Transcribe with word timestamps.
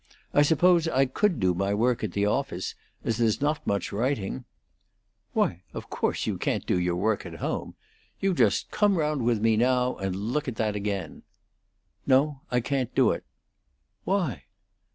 "I 0.33 0.41
suppose 0.41 0.87
I 0.87 1.05
could 1.05 1.39
do 1.39 1.53
my 1.53 1.75
work 1.75 2.03
at 2.03 2.13
the 2.13 2.25
office, 2.25 2.73
as 3.03 3.17
there's 3.17 3.39
not 3.39 3.67
much 3.67 3.91
writing" 3.93 4.45
"Why, 5.33 5.61
of 5.75 5.91
course 5.91 6.25
you 6.25 6.39
can't 6.39 6.65
do 6.65 6.79
your 6.79 6.95
work 6.95 7.23
at 7.23 7.35
home. 7.35 7.75
You 8.19 8.33
just 8.33 8.71
come 8.71 8.97
round 8.97 9.23
with 9.23 9.39
me 9.41 9.57
now, 9.57 9.97
and 9.97 10.15
look 10.15 10.47
at 10.47 10.55
that 10.55 10.75
again." 10.75 11.21
"No; 12.07 12.41
I 12.49 12.61
can't 12.61 12.95
do 12.95 13.11
it." 13.11 13.23
"Why?" 14.03 14.45